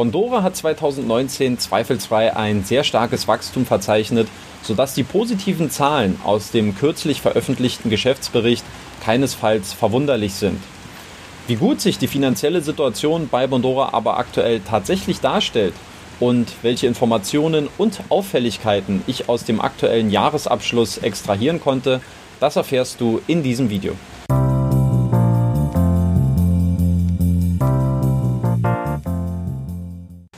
[0.00, 4.28] Bondora hat 2019 zweifelsfrei ein sehr starkes Wachstum verzeichnet,
[4.62, 8.64] sodass die positiven Zahlen aus dem kürzlich veröffentlichten Geschäftsbericht
[9.04, 10.58] keinesfalls verwunderlich sind.
[11.48, 15.74] Wie gut sich die finanzielle Situation bei Bondora aber aktuell tatsächlich darstellt
[16.18, 22.00] und welche Informationen und Auffälligkeiten ich aus dem aktuellen Jahresabschluss extrahieren konnte,
[22.40, 23.96] das erfährst du in diesem Video.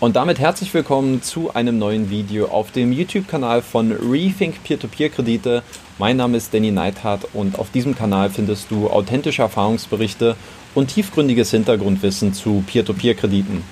[0.03, 5.62] Und damit herzlich willkommen zu einem neuen Video auf dem YouTube-Kanal von Rethink Peer-to-Peer-Kredite.
[5.97, 10.34] Mein Name ist Danny Neithardt und auf diesem Kanal findest du authentische Erfahrungsberichte
[10.75, 13.62] und tiefgründiges Hintergrundwissen zu Peer-to-Peer-Krediten.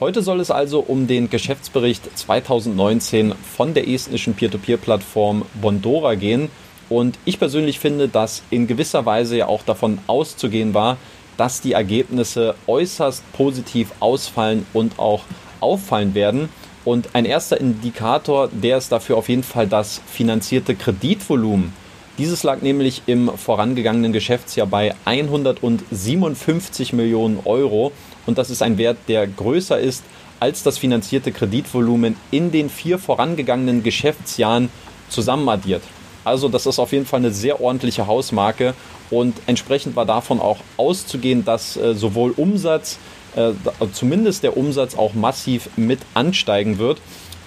[0.00, 6.48] Heute soll es also um den Geschäftsbericht 2019 von der estnischen Peer-to-Peer-Plattform Bondora gehen.
[6.88, 10.96] Und ich persönlich finde, dass in gewisser Weise ja auch davon auszugehen war,
[11.36, 15.24] dass die Ergebnisse äußerst positiv ausfallen und auch
[15.60, 16.48] auffallen werden.
[16.84, 21.72] Und ein erster Indikator, der ist dafür auf jeden Fall das finanzierte Kreditvolumen.
[22.18, 27.90] Dieses lag nämlich im vorangegangenen Geschäftsjahr bei 157 Millionen Euro
[28.26, 30.04] und das ist ein Wert, der größer ist
[30.38, 34.68] als das finanzierte Kreditvolumen in den vier vorangegangenen Geschäftsjahren
[35.08, 35.82] zusammenaddiert.
[36.24, 38.74] Also das ist auf jeden Fall eine sehr ordentliche Hausmarke
[39.10, 42.98] und entsprechend war davon auch auszugehen, dass äh, sowohl Umsatz,
[43.36, 43.52] äh,
[43.92, 46.98] zumindest der Umsatz auch massiv mit ansteigen wird.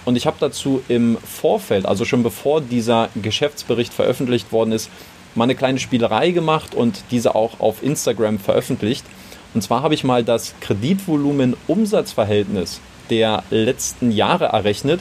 [0.04, 4.90] Und ich habe dazu im Vorfeld, also schon bevor dieser Geschäftsbericht veröffentlicht worden ist,
[5.34, 9.04] mal eine kleine Spielerei gemacht und diese auch auf Instagram veröffentlicht.
[9.54, 15.00] Und zwar habe ich mal das Kreditvolumen-Umsatzverhältnis der letzten Jahre errechnet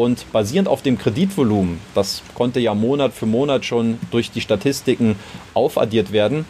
[0.00, 5.16] und basierend auf dem Kreditvolumen, das konnte ja Monat für Monat schon durch die Statistiken
[5.52, 6.46] aufaddiert werden,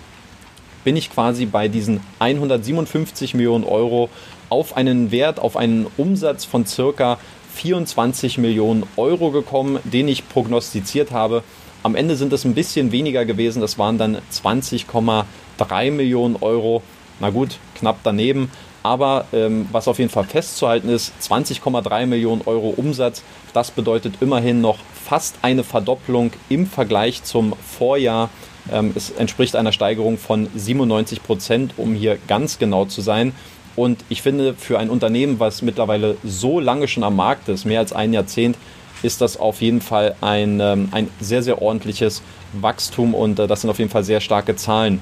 [0.84, 4.08] bin ich quasi bei diesen 157 Millionen Euro
[4.50, 7.18] auf einen Wert, auf einen Umsatz von circa
[7.54, 11.42] 24 Millionen Euro gekommen, den ich prognostiziert habe.
[11.82, 16.82] Am Ende sind es ein bisschen weniger gewesen, das waren dann 20,3 Millionen Euro.
[17.18, 18.48] Na gut, knapp daneben.
[18.82, 24.60] Aber ähm, was auf jeden Fall festzuhalten ist, 20,3 Millionen Euro Umsatz, das bedeutet immerhin
[24.60, 28.30] noch fast eine Verdopplung im Vergleich zum Vorjahr.
[28.72, 33.32] Ähm, es entspricht einer Steigerung von 97 Prozent, um hier ganz genau zu sein.
[33.76, 37.80] Und ich finde, für ein Unternehmen, was mittlerweile so lange schon am Markt ist, mehr
[37.80, 38.56] als ein Jahrzehnt,
[39.02, 43.62] ist das auf jeden Fall ein, ähm, ein sehr, sehr ordentliches Wachstum und äh, das
[43.62, 45.00] sind auf jeden Fall sehr starke Zahlen.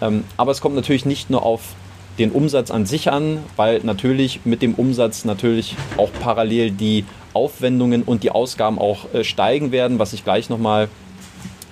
[0.00, 1.60] Ähm, aber es kommt natürlich nicht nur auf
[2.18, 8.02] den Umsatz an sich an, weil natürlich mit dem Umsatz natürlich auch parallel die Aufwendungen
[8.02, 10.88] und die Ausgaben auch äh, steigen werden, was ich gleich noch mal,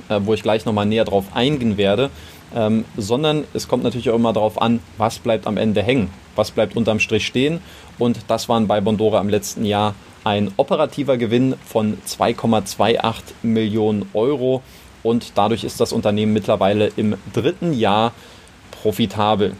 [0.08, 2.10] äh, wo ich gleich nochmal näher drauf eingehen werde.
[2.54, 6.50] Ähm, sondern es kommt natürlich auch immer darauf an, was bleibt am Ende hängen, was
[6.50, 7.60] bleibt unterm Strich stehen.
[7.98, 14.62] Und das waren bei Bondora im letzten Jahr ein operativer Gewinn von 2,28 Millionen Euro
[15.02, 18.12] und dadurch ist das Unternehmen mittlerweile im dritten Jahr
[18.70, 19.54] profitabel.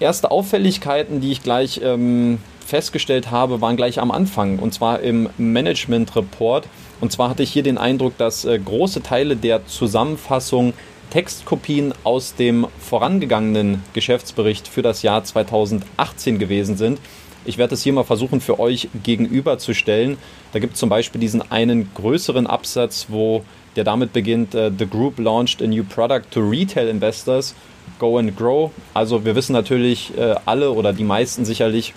[0.00, 5.28] Erste Auffälligkeiten, die ich gleich ähm, festgestellt habe, waren gleich am Anfang und zwar im
[5.38, 6.66] Management Report.
[7.00, 10.72] Und zwar hatte ich hier den Eindruck, dass äh, große Teile der Zusammenfassung
[11.10, 16.98] Textkopien aus dem vorangegangenen Geschäftsbericht für das Jahr 2018 gewesen sind.
[17.44, 20.16] Ich werde es hier mal versuchen für euch gegenüberzustellen.
[20.52, 23.44] Da gibt es zum Beispiel diesen einen größeren Absatz, wo
[23.76, 27.54] der damit beginnt, uh, The Group launched a new product to retail investors
[27.98, 28.70] Go and Grow.
[28.92, 31.94] Also wir wissen natürlich äh, alle oder die meisten sicherlich,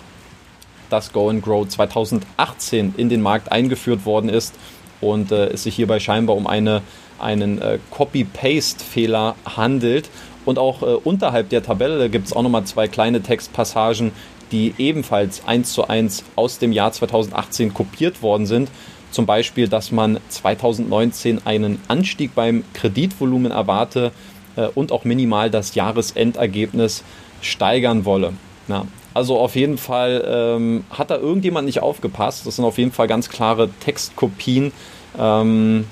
[0.90, 4.54] dass Go and Grow 2018 in den Markt eingeführt worden ist
[5.00, 6.82] und äh, es sich hierbei scheinbar um eine,
[7.18, 10.08] einen äh, Copy-Paste-Fehler handelt.
[10.44, 14.12] Und auch äh, unterhalb der Tabelle gibt es auch nochmal zwei kleine Textpassagen,
[14.50, 18.70] die ebenfalls eins zu eins aus dem Jahr 2018 kopiert worden sind.
[19.10, 24.12] Zum Beispiel, dass man 2019 einen Anstieg beim Kreditvolumen erwarte,
[24.66, 27.04] und auch minimal das Jahresendergebnis
[27.40, 28.32] steigern wolle.
[28.68, 32.46] Ja, also auf jeden Fall ähm, hat da irgendjemand nicht aufgepasst.
[32.46, 34.72] Das sind auf jeden Fall ganz klare Textkopien.
[35.18, 35.86] Ähm,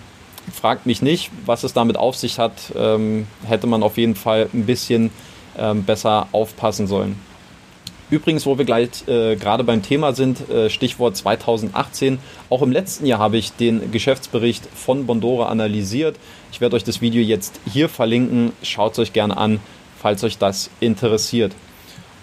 [0.52, 2.72] fragt mich nicht, was es damit auf sich hat.
[2.76, 5.10] Ähm, hätte man auf jeden Fall ein bisschen
[5.58, 7.18] ähm, besser aufpassen sollen.
[8.08, 12.18] Übrigens, wo wir gleich äh, gerade beim Thema sind, äh, Stichwort 2018.
[12.50, 16.16] Auch im letzten Jahr habe ich den Geschäftsbericht von Bondora analysiert.
[16.52, 18.52] Ich werde euch das Video jetzt hier verlinken.
[18.62, 19.58] Schaut es euch gerne an,
[19.98, 21.52] falls euch das interessiert.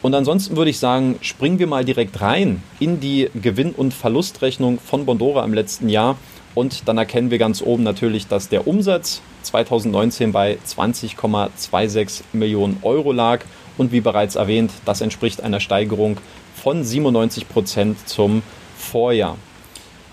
[0.01, 4.79] Und ansonsten würde ich sagen, springen wir mal direkt rein in die Gewinn- und Verlustrechnung
[4.79, 6.17] von Bondora im letzten Jahr.
[6.55, 13.11] Und dann erkennen wir ganz oben natürlich, dass der Umsatz 2019 bei 20,26 Millionen Euro
[13.11, 13.41] lag
[13.77, 16.17] und wie bereits erwähnt, das entspricht einer Steigerung
[16.55, 18.43] von 97 Prozent zum
[18.77, 19.37] Vorjahr.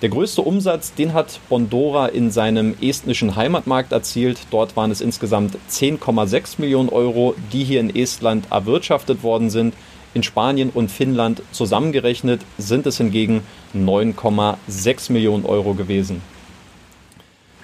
[0.03, 4.39] Der größte Umsatz, den hat Bondora in seinem estnischen Heimatmarkt erzielt.
[4.51, 9.75] Dort waren es insgesamt 10,6 Millionen Euro, die hier in Estland erwirtschaftet worden sind.
[10.15, 13.43] In Spanien und Finnland zusammengerechnet sind es hingegen
[13.75, 16.23] 9,6 Millionen Euro gewesen.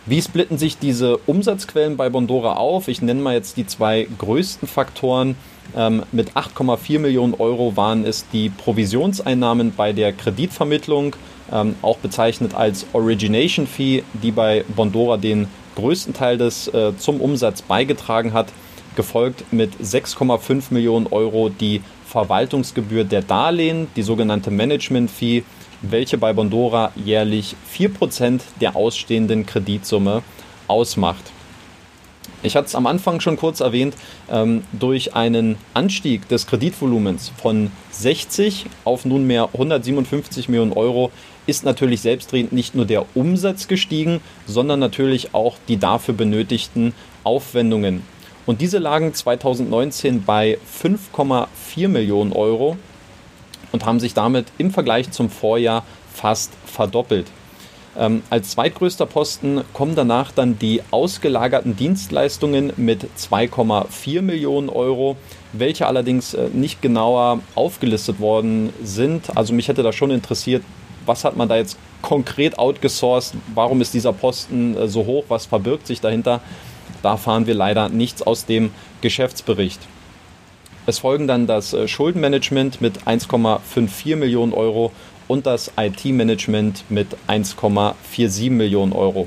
[0.09, 2.87] Wie splitten sich diese Umsatzquellen bei Bondora auf?
[2.87, 5.35] Ich nenne mal jetzt die zwei größten Faktoren.
[5.77, 11.17] Ähm, mit 8,4 Millionen Euro waren es die Provisionseinnahmen bei der Kreditvermittlung,
[11.53, 17.21] ähm, auch bezeichnet als Origination Fee, die bei Bondora den größten Teil des äh, zum
[17.21, 18.47] Umsatz beigetragen hat,
[18.95, 25.43] gefolgt mit 6,5 Millionen Euro die Verwaltungsgebühr der Darlehen, die sogenannte Management Fee,
[25.83, 30.23] welche bei Bondora jährlich 4% der ausstehenden Kreditsumme
[30.69, 31.25] ausmacht.
[32.43, 33.95] Ich hatte es am Anfang schon kurz erwähnt,
[34.31, 41.11] ähm, durch einen Anstieg des Kreditvolumens von 60 auf nunmehr 157 Millionen Euro
[41.47, 46.93] ist natürlich selbstredend nicht nur der Umsatz gestiegen, sondern natürlich auch die dafür benötigten
[47.25, 48.03] Aufwendungen.
[48.47, 52.77] Und diese lagen 2019 bei 5,4 Millionen Euro
[53.73, 57.27] und haben sich damit im Vergleich zum Vorjahr fast verdoppelt.
[57.99, 65.17] Ähm, als zweitgrößter Posten kommen danach dann die ausgelagerten Dienstleistungen mit 2,4 Millionen Euro,
[65.53, 69.37] welche allerdings äh, nicht genauer aufgelistet worden sind.
[69.37, 70.63] Also mich hätte da schon interessiert,
[71.07, 75.47] was hat man da jetzt konkret outgesourced, warum ist dieser Posten äh, so hoch, was
[75.47, 76.41] verbirgt sich dahinter.
[77.03, 79.81] Da erfahren wir leider nichts aus dem Geschäftsbericht.
[80.89, 84.93] Es folgen dann das äh, Schuldenmanagement mit 1,54 Millionen Euro
[85.27, 89.27] und das IT-Management mit 1,47 Millionen Euro.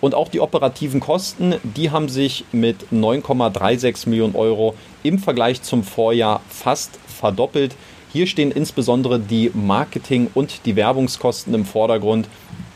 [0.00, 5.82] Und auch die operativen Kosten, die haben sich mit 9,36 Millionen Euro im Vergleich zum
[5.82, 7.74] Vorjahr fast verdoppelt.
[8.12, 12.28] Hier stehen insbesondere die Marketing- und die Werbungskosten im Vordergrund.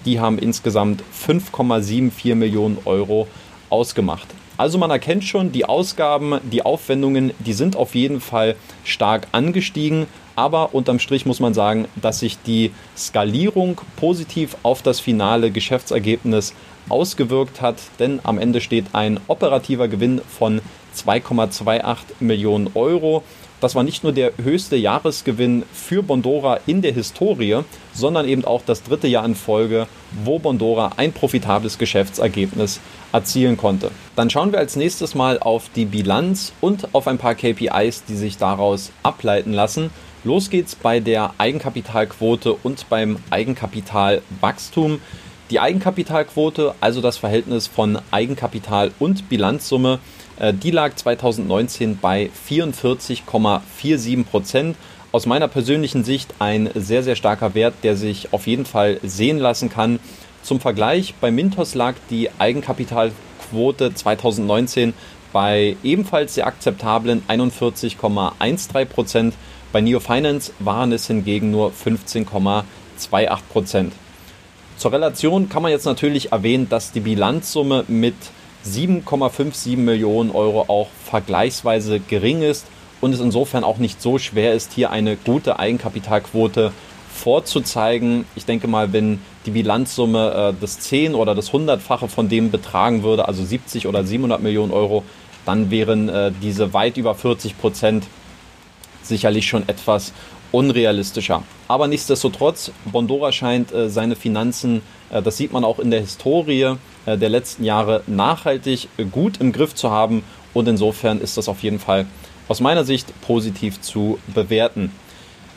[0.05, 3.28] Die haben insgesamt 5,74 Millionen Euro
[3.70, 4.35] ausgemacht.
[4.56, 10.06] Also man erkennt schon, die Ausgaben, die Aufwendungen, die sind auf jeden Fall stark angestiegen.
[10.34, 16.54] Aber unterm Strich muss man sagen, dass sich die Skalierung positiv auf das finale Geschäftsergebnis
[16.88, 20.60] ausgewirkt hat, denn am Ende steht ein operativer Gewinn von
[20.94, 23.22] 2,28 Millionen Euro.
[23.60, 27.60] Das war nicht nur der höchste Jahresgewinn für Bondora in der Historie,
[27.94, 29.86] sondern eben auch das dritte Jahr in Folge,
[30.24, 32.80] wo Bondora ein profitables Geschäftsergebnis
[33.12, 33.90] erzielen konnte.
[34.14, 38.16] Dann schauen wir als nächstes mal auf die Bilanz und auf ein paar KPIs, die
[38.16, 39.90] sich daraus ableiten lassen.
[40.24, 45.00] Los geht's bei der Eigenkapitalquote und beim Eigenkapitalwachstum.
[45.50, 50.00] Die Eigenkapitalquote, also das Verhältnis von Eigenkapital und Bilanzsumme,
[50.38, 54.76] äh, die lag 2019 bei 44,47 Prozent.
[55.12, 59.38] Aus meiner persönlichen Sicht ein sehr, sehr starker Wert, der sich auf jeden Fall sehen
[59.38, 60.00] lassen kann.
[60.46, 64.94] Zum Vergleich, bei Mintos lag die Eigenkapitalquote 2019
[65.32, 69.34] bei ebenfalls sehr akzeptablen 41,13 Prozent.
[69.72, 73.93] Bei Neo Finance waren es hingegen nur 15,28 Prozent.
[74.76, 78.14] Zur Relation kann man jetzt natürlich erwähnen, dass die Bilanzsumme mit
[78.64, 82.66] 7,57 Millionen Euro auch vergleichsweise gering ist
[83.00, 86.72] und es insofern auch nicht so schwer ist, hier eine gute Eigenkapitalquote
[87.16, 88.24] vorzuzeigen.
[88.36, 93.02] Ich denke mal, wenn die Bilanzsumme äh, das 10 oder das 100-fache von dem betragen
[93.02, 95.02] würde, also 70 oder 700 Millionen Euro,
[95.44, 98.04] dann wären äh, diese weit über 40 Prozent
[99.02, 100.12] sicherlich schon etwas
[100.52, 101.42] unrealistischer.
[101.68, 106.76] Aber nichtsdestotrotz, Bondora scheint äh, seine Finanzen, äh, das sieht man auch in der Historie
[107.06, 110.23] äh, der letzten Jahre, nachhaltig gut im Griff zu haben.
[110.54, 112.06] Und insofern ist das auf jeden Fall
[112.49, 114.92] aus meiner Sicht positiv zu bewerten.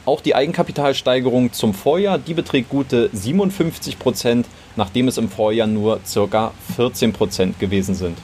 [0.06, 6.00] Auch die Eigenkapitalsteigerung zum Vorjahr, die beträgt gute 57 Prozent, nachdem es im Vorjahr nur
[6.12, 6.51] ca.
[6.75, 8.18] 14 Prozent gewesen sind.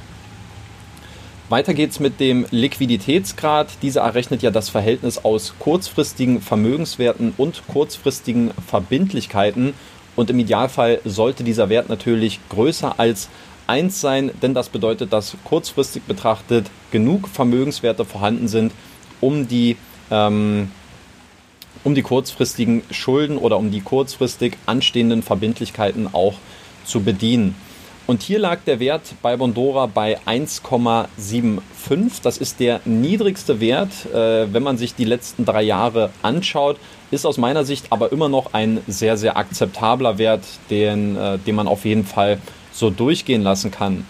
[1.47, 3.67] Weiter geht's mit dem Liquiditätsgrad.
[3.83, 9.75] Dieser errechnet ja das Verhältnis aus kurzfristigen Vermögenswerten und kurzfristigen Verbindlichkeiten.
[10.15, 13.29] Und im Idealfall sollte dieser Wert natürlich größer als
[13.67, 18.71] 1 sein, denn das bedeutet, dass kurzfristig betrachtet genug Vermögenswerte vorhanden sind,
[19.21, 19.77] um die,
[20.09, 20.71] ähm,
[21.85, 26.33] um die kurzfristigen Schulden oder um die kurzfristig anstehenden Verbindlichkeiten auch
[26.83, 27.55] zu bedienen.
[28.07, 32.21] Und hier lag der Wert bei Bondora bei 1,75.
[32.21, 36.77] Das ist der niedrigste Wert, äh, wenn man sich die letzten drei Jahre anschaut.
[37.09, 41.55] Ist aus meiner Sicht aber immer noch ein sehr, sehr akzeptabler Wert, den, äh, den
[41.55, 42.39] man auf jeden Fall
[42.71, 44.05] so durchgehen lassen kann.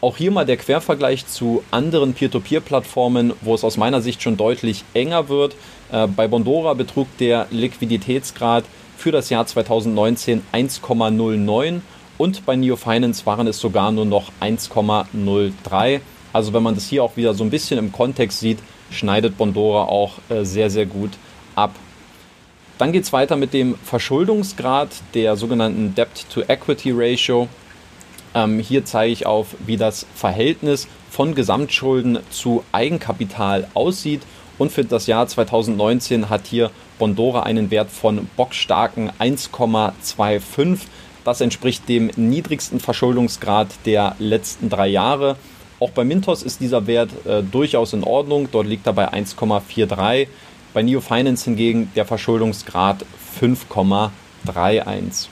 [0.00, 4.84] Auch hier mal der Quervergleich zu anderen Peer-to-Peer-Plattformen, wo es aus meiner Sicht schon deutlich
[4.92, 5.56] enger wird.
[5.92, 8.64] Äh, bei Bondora betrug der Liquiditätsgrad
[8.96, 11.80] für das Jahr 2019 1,09
[12.18, 16.00] und bei Neo Finance waren es sogar nur noch 1,03.
[16.32, 18.58] Also wenn man das hier auch wieder so ein bisschen im Kontext sieht,
[18.90, 21.12] schneidet Bondora auch äh, sehr, sehr gut
[21.54, 21.74] ab.
[22.78, 27.48] Dann geht es weiter mit dem Verschuldungsgrad der sogenannten Debt-to-Equity-Ratio.
[28.34, 34.22] Ähm, hier zeige ich auf, wie das Verhältnis von Gesamtschulden zu Eigenkapital aussieht.
[34.58, 40.78] Und für das Jahr 2019 hat hier Bondora einen Wert von bockstarken 1,25.
[41.24, 45.36] Das entspricht dem niedrigsten Verschuldungsgrad der letzten drei Jahre.
[45.78, 48.48] Auch bei Mintos ist dieser Wert äh, durchaus in Ordnung.
[48.50, 50.28] Dort liegt er bei 1,43.
[50.72, 53.04] Bei Neo Finance hingegen der Verschuldungsgrad
[53.40, 55.28] 5,31.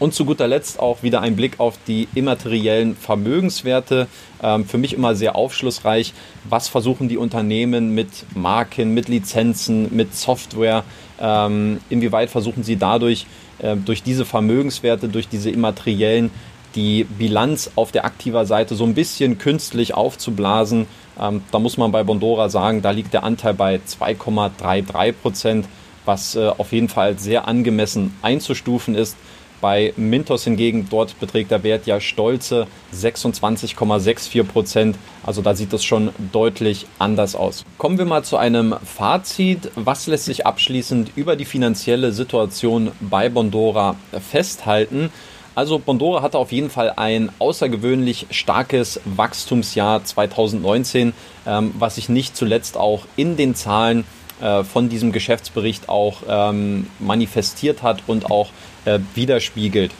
[0.00, 4.08] Und zu guter Letzt auch wieder ein Blick auf die immateriellen Vermögenswerte.
[4.42, 6.12] Ähm, für mich immer sehr aufschlussreich.
[6.48, 10.84] Was versuchen die Unternehmen mit Marken, mit Lizenzen, mit Software?
[11.20, 13.26] Ähm, inwieweit versuchen sie dadurch,
[13.60, 16.30] äh, durch diese Vermögenswerte, durch diese immateriellen,
[16.74, 20.86] die Bilanz auf der aktiver Seite so ein bisschen künstlich aufzublasen?
[21.20, 25.68] Ähm, da muss man bei Bondora sagen, da liegt der Anteil bei 2,33 Prozent,
[26.04, 29.16] was äh, auf jeden Fall sehr angemessen einzustufen ist.
[29.64, 34.98] Bei Mintos hingegen, dort beträgt der Wert ja stolze 26,64 Prozent.
[35.24, 37.64] Also da sieht es schon deutlich anders aus.
[37.78, 39.70] Kommen wir mal zu einem Fazit.
[39.74, 43.96] Was lässt sich abschließend über die finanzielle Situation bei Bondora
[44.30, 45.10] festhalten?
[45.54, 51.14] Also Bondora hatte auf jeden Fall ein außergewöhnlich starkes Wachstumsjahr 2019,
[51.46, 54.04] ähm, was sich nicht zuletzt auch in den Zahlen
[54.42, 58.50] äh, von diesem Geschäftsbericht auch ähm, manifestiert hat und auch
[58.84, 59.92] äh, widerspiegelt.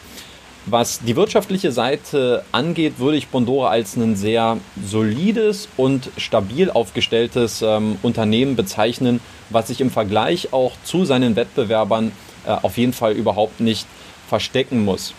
[0.66, 7.60] Was die wirtschaftliche Seite angeht, würde ich Bondora als ein sehr solides und stabil aufgestelltes
[7.60, 12.12] ähm, Unternehmen bezeichnen, was sich im Vergleich auch zu seinen Wettbewerbern
[12.46, 13.86] äh, auf jeden Fall überhaupt nicht
[14.26, 15.12] verstecken muss.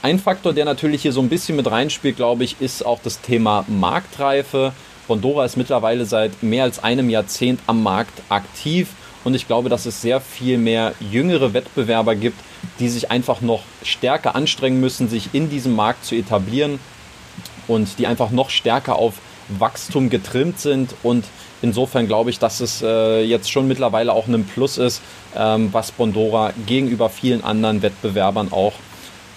[0.00, 3.20] Ein Faktor, der natürlich hier so ein bisschen mit reinspielt, glaube ich, ist auch das
[3.20, 4.72] Thema Marktreife.
[5.08, 8.88] Bondora ist mittlerweile seit mehr als einem Jahrzehnt am Markt aktiv
[9.26, 12.38] und ich glaube, dass es sehr viel mehr jüngere Wettbewerber gibt,
[12.78, 16.78] die sich einfach noch stärker anstrengen müssen, sich in diesem Markt zu etablieren
[17.66, 19.14] und die einfach noch stärker auf
[19.48, 21.24] Wachstum getrimmt sind und
[21.60, 25.02] insofern glaube ich, dass es äh, jetzt schon mittlerweile auch ein Plus ist,
[25.36, 28.74] ähm, was Bondora gegenüber vielen anderen Wettbewerbern auch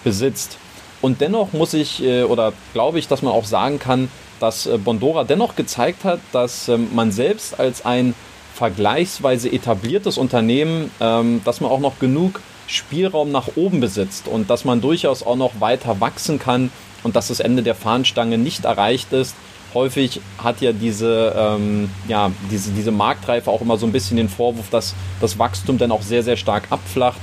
[0.04, 0.60] besitzt.
[1.02, 4.78] Und dennoch muss ich äh, oder glaube ich, dass man auch sagen kann, dass äh,
[4.78, 8.14] Bondora dennoch gezeigt hat, dass ähm, man selbst als ein
[8.60, 14.66] vergleichsweise etabliertes Unternehmen, ähm, dass man auch noch genug Spielraum nach oben besitzt und dass
[14.66, 16.70] man durchaus auch noch weiter wachsen kann
[17.04, 19.34] und dass das Ende der Fahnenstange nicht erreicht ist.
[19.74, 24.28] Häufig hat ja diese, ähm, ja, diese, diese Marktreife auch immer so ein bisschen den
[24.28, 27.22] Vorwurf, dass das Wachstum dann auch sehr, sehr stark abflacht.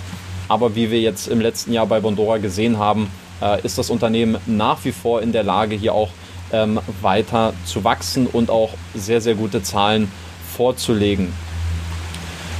[0.48, 3.10] Aber wie wir jetzt im letzten Jahr bei Bondora gesehen haben,
[3.42, 6.08] äh, ist das Unternehmen nach wie vor in der Lage, hier auch
[6.50, 10.10] ähm, weiter zu wachsen und auch sehr, sehr gute Zahlen
[10.56, 11.32] vorzulegen.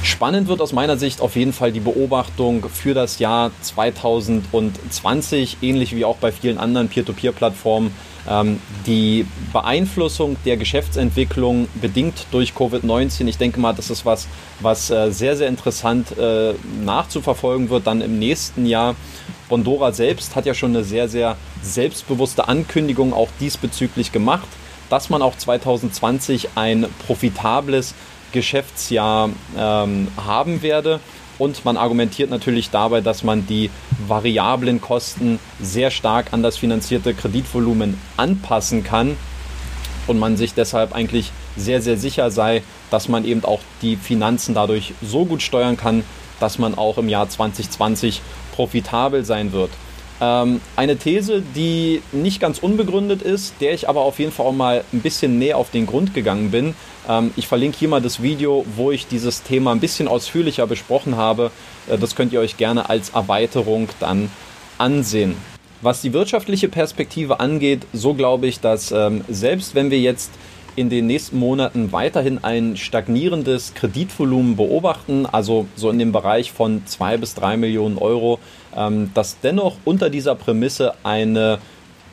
[0.03, 5.95] Spannend wird aus meiner Sicht auf jeden Fall die Beobachtung für das Jahr 2020, ähnlich
[5.95, 7.91] wie auch bei vielen anderen Peer-to-Peer-Plattformen.
[8.29, 14.27] Ähm, die Beeinflussung der Geschäftsentwicklung bedingt durch Covid-19, ich denke mal, das ist was,
[14.59, 18.95] was äh, sehr, sehr interessant äh, nachzuverfolgen wird dann im nächsten Jahr.
[19.49, 24.47] Bondora selbst hat ja schon eine sehr, sehr selbstbewusste Ankündigung auch diesbezüglich gemacht,
[24.89, 27.93] dass man auch 2020 ein profitables
[28.31, 30.99] Geschäftsjahr ähm, haben werde.
[31.37, 33.69] Und man argumentiert natürlich dabei, dass man die
[34.07, 39.17] variablen Kosten sehr stark an das finanzierte Kreditvolumen anpassen kann
[40.07, 44.55] und man sich deshalb eigentlich sehr, sehr sicher sei, dass man eben auch die Finanzen
[44.55, 46.03] dadurch so gut steuern kann,
[46.39, 48.21] dass man auch im Jahr 2020
[48.55, 49.69] profitabel sein wird.
[50.19, 54.53] Ähm, eine These, die nicht ganz unbegründet ist, der ich aber auf jeden Fall auch
[54.53, 56.75] mal ein bisschen näher auf den Grund gegangen bin.
[57.07, 61.17] Ähm, ich verlinke hier mal das Video, wo ich dieses Thema ein bisschen ausführlicher besprochen
[61.17, 61.51] habe.
[61.87, 64.31] Äh, das könnt ihr euch gerne als Erweiterung dann
[64.77, 65.35] ansehen.
[65.81, 70.31] Was die wirtschaftliche Perspektive angeht, so glaube ich, dass ähm, selbst wenn wir jetzt
[70.77, 76.85] in den nächsten Monaten weiterhin ein stagnierendes Kreditvolumen beobachten, also so in dem Bereich von
[76.85, 78.39] zwei bis drei Millionen Euro,
[78.75, 81.57] ähm, dass dennoch unter dieser Prämisse eine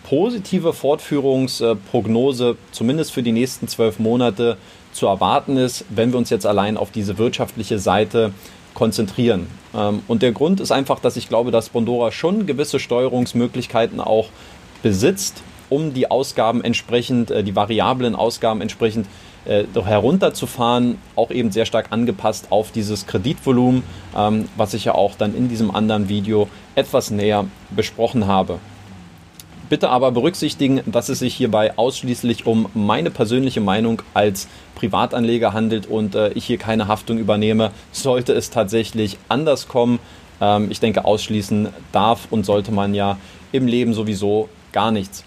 [0.09, 4.57] positive Fortführungsprognose, zumindest für die nächsten zwölf Monate,
[4.93, 8.33] zu erwarten ist, wenn wir uns jetzt allein auf diese wirtschaftliche Seite
[8.73, 9.47] konzentrieren.
[9.75, 14.31] Ähm, und der Grund ist einfach, dass ich glaube, dass Bondora schon gewisse Steuerungsmöglichkeiten auch
[14.83, 15.43] besitzt,
[15.75, 19.07] um die Ausgaben entsprechend, äh, die variablen Ausgaben entsprechend
[19.45, 23.83] äh, herunterzufahren, auch eben sehr stark angepasst auf dieses Kreditvolumen,
[24.17, 28.59] ähm, was ich ja auch dann in diesem anderen Video etwas näher besprochen habe.
[29.69, 35.87] Bitte aber berücksichtigen, dass es sich hierbei ausschließlich um meine persönliche Meinung als Privatanleger handelt
[35.87, 37.73] und äh, ich hier keine Haftung übernehme.
[37.91, 39.99] Sollte es tatsächlich anders kommen,
[40.41, 43.19] ähm, ich denke, ausschließen darf und sollte man ja
[43.53, 45.25] im Leben sowieso gar nichts.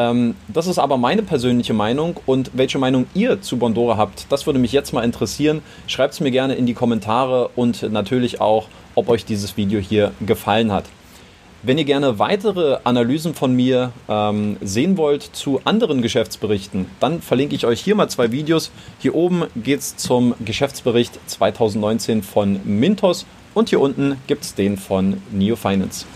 [0.00, 4.46] Ähm, das ist aber meine persönliche Meinung und welche Meinung ihr zu Bondora habt, das
[4.46, 5.62] würde mich jetzt mal interessieren.
[5.86, 10.12] Schreibt es mir gerne in die Kommentare und natürlich auch, ob euch dieses Video hier
[10.20, 10.84] gefallen hat.
[11.62, 17.54] Wenn ihr gerne weitere Analysen von mir ähm, sehen wollt zu anderen Geschäftsberichten, dann verlinke
[17.54, 18.70] ich euch hier mal zwei Videos.
[18.98, 24.78] Hier oben geht es zum Geschäftsbericht 2019 von Mintos und hier unten gibt es den
[24.78, 26.06] von Neo Finance.